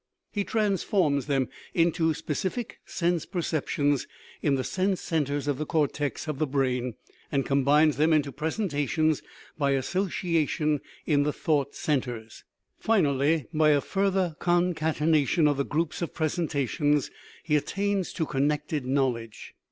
[0.31, 4.07] He transforms them into specific sense perceptions
[4.41, 6.95] in the sense centres of the cortex of the brain,
[7.31, 9.21] and combines them into presentations,
[9.59, 12.43] by asso ciation, in the thought centres.
[12.79, 17.11] Finally, by a further concatenation of the groups of presentations
[17.43, 19.53] he at tains to connected knowledge.